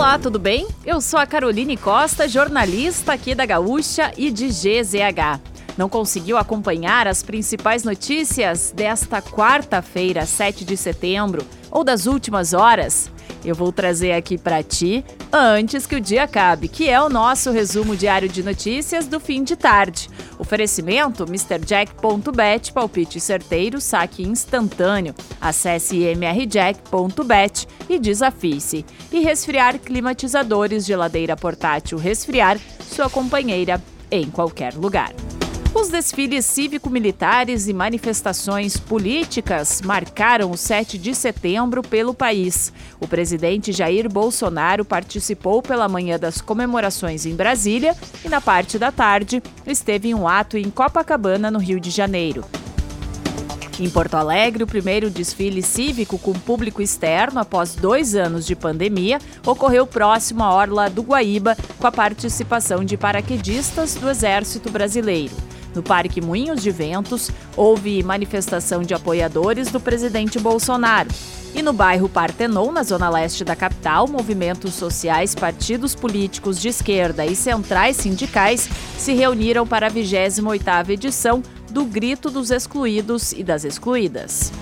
Olá, 0.00 0.18
tudo 0.18 0.38
bem? 0.38 0.66
Eu 0.82 0.98
sou 0.98 1.20
a 1.20 1.26
Caroline 1.26 1.76
Costa, 1.76 2.26
jornalista 2.26 3.12
aqui 3.12 3.34
da 3.34 3.44
Gaúcha 3.44 4.10
e 4.16 4.30
de 4.30 4.48
GZH. 4.48 5.49
Não 5.80 5.88
conseguiu 5.88 6.36
acompanhar 6.36 7.08
as 7.08 7.22
principais 7.22 7.84
notícias 7.84 8.70
desta 8.70 9.22
quarta-feira, 9.22 10.26
7 10.26 10.62
de 10.62 10.76
setembro, 10.76 11.42
ou 11.70 11.82
das 11.82 12.04
últimas 12.04 12.52
horas? 12.52 13.10
Eu 13.42 13.54
vou 13.54 13.72
trazer 13.72 14.12
aqui 14.12 14.36
para 14.36 14.62
ti 14.62 15.02
antes 15.32 15.86
que 15.86 15.96
o 15.96 16.00
dia 16.00 16.24
acabe, 16.24 16.68
que 16.68 16.86
é 16.86 17.00
o 17.00 17.08
nosso 17.08 17.50
resumo 17.50 17.96
diário 17.96 18.28
de 18.28 18.42
notícias 18.42 19.06
do 19.06 19.18
fim 19.18 19.42
de 19.42 19.56
tarde. 19.56 20.10
Oferecimento 20.38 21.24
MrJack.bet, 21.24 22.74
palpite 22.74 23.18
certeiro, 23.18 23.80
saque 23.80 24.22
instantâneo. 24.22 25.14
Acesse 25.40 25.96
mrjack.bet 26.14 27.66
e 27.88 27.98
desafie-se. 27.98 28.84
E 29.10 29.20
resfriar 29.20 29.78
climatizadores, 29.78 30.84
geladeira 30.84 31.34
portátil 31.38 31.96
resfriar, 31.96 32.58
sua 32.82 33.08
companheira 33.08 33.82
em 34.10 34.28
qualquer 34.28 34.74
lugar. 34.74 35.14
Os 35.72 35.88
desfiles 35.88 36.44
cívico-militares 36.46 37.68
e 37.68 37.72
manifestações 37.72 38.76
políticas 38.76 39.80
marcaram 39.80 40.50
o 40.50 40.56
7 40.56 40.98
de 40.98 41.14
setembro 41.14 41.80
pelo 41.80 42.12
país. 42.12 42.72
O 42.98 43.06
presidente 43.06 43.70
Jair 43.70 44.08
Bolsonaro 44.08 44.84
participou 44.84 45.62
pela 45.62 45.88
manhã 45.88 46.18
das 46.18 46.40
comemorações 46.40 47.24
em 47.24 47.36
Brasília 47.36 47.96
e, 48.24 48.28
na 48.28 48.40
parte 48.40 48.80
da 48.80 48.90
tarde, 48.90 49.40
esteve 49.64 50.08
em 50.08 50.14
um 50.14 50.26
ato 50.26 50.58
em 50.58 50.68
Copacabana, 50.68 51.52
no 51.52 51.60
Rio 51.60 51.78
de 51.78 51.90
Janeiro. 51.90 52.44
Em 53.78 53.88
Porto 53.88 54.16
Alegre, 54.16 54.64
o 54.64 54.66
primeiro 54.66 55.08
desfile 55.08 55.62
cívico 55.62 56.18
com 56.18 56.32
público 56.32 56.82
externo 56.82 57.40
após 57.40 57.74
dois 57.76 58.14
anos 58.14 58.44
de 58.44 58.56
pandemia 58.56 59.18
ocorreu 59.46 59.86
próximo 59.86 60.42
à 60.42 60.52
Orla 60.52 60.90
do 60.90 61.00
Guaíba, 61.00 61.56
com 61.78 61.86
a 61.86 61.92
participação 61.92 62.84
de 62.84 62.96
paraquedistas 62.98 63.94
do 63.94 64.10
Exército 64.10 64.68
Brasileiro. 64.68 65.49
No 65.74 65.82
Parque 65.82 66.20
Moinhos 66.20 66.62
de 66.62 66.70
Ventos, 66.70 67.30
houve 67.56 68.02
manifestação 68.02 68.82
de 68.82 68.94
apoiadores 68.94 69.70
do 69.70 69.80
presidente 69.80 70.38
Bolsonaro. 70.38 71.08
E 71.54 71.62
no 71.62 71.72
bairro 71.72 72.08
Partenon, 72.08 72.70
na 72.70 72.82
zona 72.82 73.08
leste 73.08 73.44
da 73.44 73.56
capital, 73.56 74.06
movimentos 74.06 74.74
sociais, 74.74 75.34
partidos 75.34 75.94
políticos 75.94 76.60
de 76.60 76.68
esquerda 76.68 77.26
e 77.26 77.34
centrais 77.34 77.96
sindicais 77.96 78.68
se 78.96 79.12
reuniram 79.12 79.66
para 79.66 79.88
a 79.88 79.90
28ª 79.90 80.90
edição 80.90 81.42
do 81.70 81.84
Grito 81.84 82.30
dos 82.30 82.50
Excluídos 82.50 83.32
e 83.32 83.42
das 83.42 83.64
Excluídas. 83.64 84.52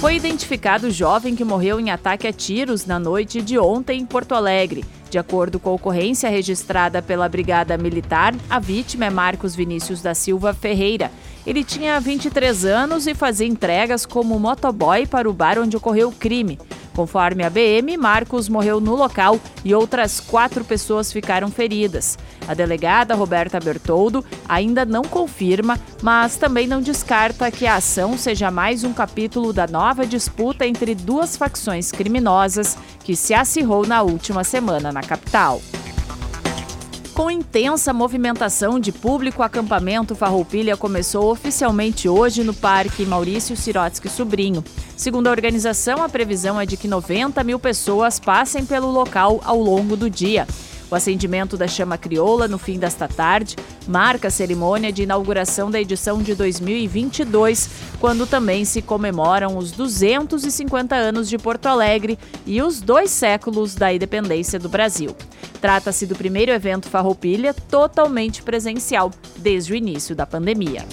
Foi 0.00 0.16
identificado 0.16 0.86
o 0.86 0.90
jovem 0.90 1.36
que 1.36 1.44
morreu 1.44 1.78
em 1.78 1.90
ataque 1.90 2.26
a 2.26 2.32
tiros 2.32 2.86
na 2.86 2.98
noite 2.98 3.42
de 3.42 3.58
ontem 3.58 4.00
em 4.00 4.06
Porto 4.06 4.34
Alegre. 4.34 4.84
De 5.10 5.18
acordo 5.18 5.58
com 5.58 5.70
a 5.70 5.72
ocorrência 5.72 6.30
registrada 6.30 7.02
pela 7.02 7.28
Brigada 7.28 7.76
Militar, 7.76 8.32
a 8.48 8.60
vítima 8.60 9.06
é 9.06 9.10
Marcos 9.10 9.56
Vinícius 9.56 10.00
da 10.00 10.14
Silva 10.14 10.54
Ferreira. 10.54 11.10
Ele 11.44 11.64
tinha 11.64 11.98
23 11.98 12.64
anos 12.64 13.08
e 13.08 13.14
fazia 13.14 13.46
entregas 13.46 14.06
como 14.06 14.38
motoboy 14.38 15.08
para 15.08 15.28
o 15.28 15.32
bar 15.32 15.58
onde 15.58 15.76
ocorreu 15.76 16.10
o 16.10 16.12
crime. 16.12 16.60
Conforme 17.00 17.42
a 17.42 17.48
BM, 17.48 17.96
Marcos 17.96 18.46
morreu 18.46 18.78
no 18.78 18.94
local 18.94 19.40
e 19.64 19.74
outras 19.74 20.20
quatro 20.20 20.62
pessoas 20.62 21.10
ficaram 21.10 21.50
feridas. 21.50 22.18
A 22.46 22.52
delegada 22.52 23.14
Roberta 23.14 23.58
Bertoldo 23.58 24.22
ainda 24.46 24.84
não 24.84 25.00
confirma, 25.00 25.80
mas 26.02 26.36
também 26.36 26.66
não 26.66 26.82
descarta 26.82 27.50
que 27.50 27.66
a 27.66 27.76
ação 27.76 28.18
seja 28.18 28.50
mais 28.50 28.84
um 28.84 28.92
capítulo 28.92 29.50
da 29.50 29.66
nova 29.66 30.04
disputa 30.04 30.66
entre 30.66 30.94
duas 30.94 31.38
facções 31.38 31.90
criminosas 31.90 32.76
que 33.02 33.16
se 33.16 33.32
acirrou 33.32 33.86
na 33.86 34.02
última 34.02 34.44
semana 34.44 34.92
na 34.92 35.00
capital. 35.00 35.62
Com 37.20 37.30
intensa 37.30 37.92
movimentação 37.92 38.80
de 38.80 38.90
público, 38.90 39.42
o 39.42 39.44
acampamento 39.44 40.14
Farroupilha 40.14 40.74
começou 40.74 41.30
oficialmente 41.30 42.08
hoje 42.08 42.42
no 42.42 42.54
Parque 42.54 43.04
Maurício 43.04 43.54
Sirotsky 43.54 44.08
Sobrinho. 44.08 44.64
Segundo 44.96 45.26
a 45.26 45.30
organização, 45.30 46.02
a 46.02 46.08
previsão 46.08 46.58
é 46.58 46.64
de 46.64 46.78
que 46.78 46.88
90 46.88 47.44
mil 47.44 47.58
pessoas 47.58 48.18
passem 48.18 48.64
pelo 48.64 48.90
local 48.90 49.38
ao 49.44 49.60
longo 49.60 49.98
do 49.98 50.08
dia. 50.08 50.46
O 50.90 50.94
acendimento 50.94 51.58
da 51.58 51.68
chama 51.68 51.98
crioula 51.98 52.48
no 52.48 52.56
fim 52.56 52.78
desta 52.78 53.06
tarde 53.06 53.54
marca 53.86 54.28
a 54.28 54.30
cerimônia 54.30 54.90
de 54.90 55.02
inauguração 55.02 55.70
da 55.70 55.78
edição 55.78 56.22
de 56.22 56.34
2022, 56.34 57.68
quando 58.00 58.26
também 58.26 58.64
se 58.64 58.80
comemoram 58.80 59.58
os 59.58 59.72
250 59.72 60.96
anos 60.96 61.28
de 61.28 61.36
Porto 61.36 61.66
Alegre 61.66 62.18
e 62.46 62.62
os 62.62 62.80
dois 62.80 63.10
séculos 63.10 63.74
da 63.74 63.92
independência 63.92 64.58
do 64.58 64.70
Brasil. 64.70 65.14
Trata-se 65.60 66.06
do 66.06 66.16
primeiro 66.16 66.50
evento 66.50 66.88
Farroupilha 66.88 67.52
totalmente 67.52 68.42
presencial 68.42 69.10
desde 69.36 69.72
o 69.72 69.76
início 69.76 70.16
da 70.16 70.26
pandemia. 70.26 70.84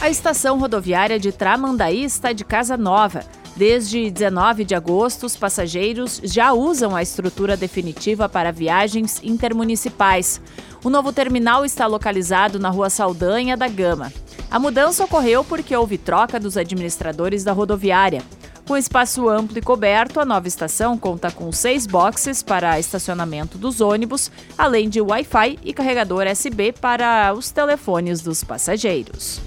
A 0.00 0.08
estação 0.08 0.58
rodoviária 0.58 1.18
de 1.18 1.30
Tramandaí 1.30 2.04
está 2.04 2.32
de 2.32 2.44
casa 2.44 2.76
nova. 2.76 3.22
Desde 3.56 4.10
19 4.10 4.64
de 4.64 4.74
agosto, 4.74 5.26
os 5.26 5.36
passageiros 5.36 6.20
já 6.24 6.52
usam 6.52 6.96
a 6.96 7.02
estrutura 7.02 7.56
definitiva 7.56 8.28
para 8.28 8.52
viagens 8.52 9.20
intermunicipais. 9.22 10.40
O 10.82 10.88
novo 10.88 11.12
terminal 11.12 11.64
está 11.66 11.86
localizado 11.86 12.58
na 12.58 12.70
Rua 12.70 12.88
Saldanha 12.88 13.56
da 13.56 13.68
Gama. 13.68 14.10
A 14.50 14.58
mudança 14.58 15.04
ocorreu 15.04 15.44
porque 15.44 15.76
houve 15.76 15.98
troca 15.98 16.40
dos 16.40 16.56
administradores 16.56 17.44
da 17.44 17.52
rodoviária. 17.52 18.22
Com 18.70 18.76
espaço 18.76 19.28
amplo 19.28 19.58
e 19.58 19.60
coberto, 19.60 20.20
a 20.20 20.24
nova 20.24 20.46
estação 20.46 20.96
conta 20.96 21.28
com 21.28 21.50
seis 21.50 21.88
boxes 21.88 22.40
para 22.40 22.78
estacionamento 22.78 23.58
dos 23.58 23.80
ônibus, 23.80 24.30
além 24.56 24.88
de 24.88 25.00
Wi-Fi 25.00 25.58
e 25.64 25.72
carregador 25.72 26.24
USB 26.30 26.70
para 26.70 27.34
os 27.34 27.50
telefones 27.50 28.20
dos 28.20 28.44
passageiros. 28.44 29.40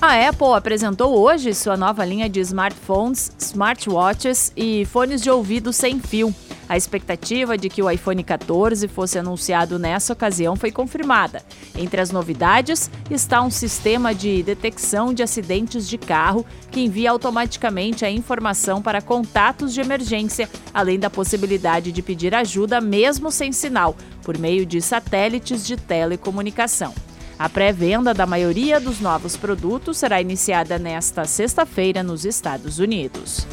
A 0.00 0.26
Apple 0.26 0.54
apresentou 0.56 1.18
hoje 1.18 1.52
sua 1.52 1.76
nova 1.76 2.02
linha 2.02 2.30
de 2.30 2.40
smartphones, 2.40 3.30
smartwatches 3.38 4.50
e 4.56 4.86
fones 4.86 5.20
de 5.20 5.30
ouvido 5.30 5.74
sem 5.74 6.00
fio. 6.00 6.34
A 6.70 6.76
expectativa 6.76 7.58
de 7.58 7.68
que 7.68 7.82
o 7.82 7.90
iPhone 7.90 8.22
14 8.22 8.86
fosse 8.86 9.18
anunciado 9.18 9.76
nessa 9.76 10.12
ocasião 10.12 10.54
foi 10.54 10.70
confirmada. 10.70 11.42
Entre 11.76 12.00
as 12.00 12.12
novidades 12.12 12.88
está 13.10 13.42
um 13.42 13.50
sistema 13.50 14.14
de 14.14 14.40
detecção 14.44 15.12
de 15.12 15.20
acidentes 15.20 15.88
de 15.88 15.98
carro 15.98 16.46
que 16.70 16.80
envia 16.80 17.10
automaticamente 17.10 18.04
a 18.04 18.10
informação 18.10 18.80
para 18.80 19.02
contatos 19.02 19.74
de 19.74 19.80
emergência, 19.80 20.48
além 20.72 20.96
da 20.96 21.10
possibilidade 21.10 21.90
de 21.90 22.02
pedir 22.02 22.36
ajuda 22.36 22.80
mesmo 22.80 23.32
sem 23.32 23.50
sinal, 23.50 23.96
por 24.22 24.38
meio 24.38 24.64
de 24.64 24.80
satélites 24.80 25.66
de 25.66 25.76
telecomunicação. 25.76 26.94
A 27.36 27.48
pré-venda 27.48 28.14
da 28.14 28.26
maioria 28.26 28.78
dos 28.78 29.00
novos 29.00 29.36
produtos 29.36 29.98
será 29.98 30.20
iniciada 30.20 30.78
nesta 30.78 31.24
sexta-feira 31.24 32.04
nos 32.04 32.24
Estados 32.24 32.78
Unidos. 32.78 33.44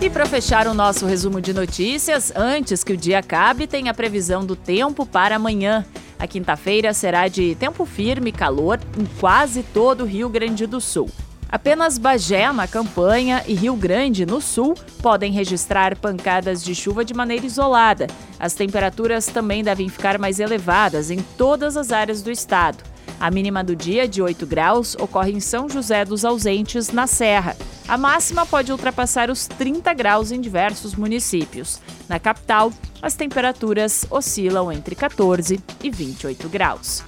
E 0.00 0.08
para 0.08 0.24
fechar 0.24 0.66
o 0.66 0.72
nosso 0.72 1.04
resumo 1.04 1.42
de 1.42 1.52
notícias, 1.52 2.32
antes 2.34 2.82
que 2.82 2.94
o 2.94 2.96
dia 2.96 3.18
acabe, 3.18 3.66
tem 3.66 3.90
a 3.90 3.92
previsão 3.92 4.46
do 4.46 4.56
tempo 4.56 5.04
para 5.04 5.36
amanhã. 5.36 5.84
A 6.18 6.26
quinta-feira 6.26 6.94
será 6.94 7.28
de 7.28 7.54
tempo 7.56 7.84
firme 7.84 8.30
e 8.30 8.32
calor 8.32 8.80
em 8.98 9.04
quase 9.20 9.62
todo 9.62 10.04
o 10.04 10.06
Rio 10.06 10.30
Grande 10.30 10.66
do 10.66 10.80
Sul. 10.80 11.10
Apenas 11.50 11.98
Bagé, 11.98 12.50
na 12.50 12.66
campanha, 12.66 13.44
e 13.46 13.52
Rio 13.52 13.76
Grande, 13.76 14.24
no 14.24 14.40
sul, 14.40 14.74
podem 15.02 15.32
registrar 15.32 15.94
pancadas 15.96 16.64
de 16.64 16.74
chuva 16.74 17.04
de 17.04 17.12
maneira 17.12 17.44
isolada. 17.44 18.06
As 18.38 18.54
temperaturas 18.54 19.26
também 19.26 19.62
devem 19.62 19.90
ficar 19.90 20.18
mais 20.18 20.40
elevadas 20.40 21.10
em 21.10 21.18
todas 21.36 21.76
as 21.76 21.92
áreas 21.92 22.22
do 22.22 22.30
estado. 22.30 22.82
A 23.18 23.30
mínima 23.30 23.62
do 23.62 23.76
dia, 23.76 24.08
de 24.08 24.22
8 24.22 24.46
graus, 24.46 24.94
ocorre 24.94 25.32
em 25.32 25.40
São 25.40 25.68
José 25.68 26.06
dos 26.06 26.24
Ausentes, 26.24 26.90
na 26.90 27.06
Serra. 27.06 27.54
A 27.90 27.98
máxima 27.98 28.46
pode 28.46 28.70
ultrapassar 28.70 29.30
os 29.30 29.48
30 29.48 29.92
graus 29.94 30.30
em 30.30 30.40
diversos 30.40 30.94
municípios. 30.94 31.80
Na 32.08 32.20
capital, 32.20 32.72
as 33.02 33.16
temperaturas 33.16 34.06
oscilam 34.08 34.70
entre 34.70 34.94
14 34.94 35.58
e 35.82 35.90
28 35.90 36.48
graus. 36.48 37.02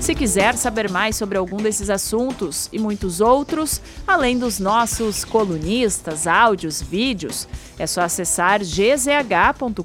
Se 0.00 0.14
quiser 0.14 0.56
saber 0.56 0.90
mais 0.90 1.14
sobre 1.14 1.36
algum 1.36 1.58
desses 1.58 1.90
assuntos 1.90 2.70
e 2.72 2.78
muitos 2.78 3.20
outros, 3.20 3.82
além 4.06 4.38
dos 4.38 4.58
nossos 4.58 5.26
colunistas, 5.26 6.26
áudios, 6.26 6.80
vídeos, 6.80 7.46
é 7.78 7.86
só 7.86 8.00
acessar 8.00 8.60
gzh.com.br 8.60 9.84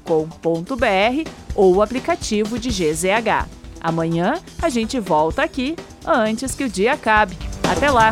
ou 1.54 1.74
o 1.74 1.82
aplicativo 1.82 2.58
de 2.58 2.70
GZH. 2.70 3.46
Amanhã 3.78 4.40
a 4.62 4.70
gente 4.70 4.98
volta 4.98 5.42
aqui 5.42 5.76
antes 6.06 6.54
que 6.54 6.64
o 6.64 6.70
dia 6.70 6.94
acabe. 6.94 7.36
Até 7.70 7.90
lá! 7.90 8.08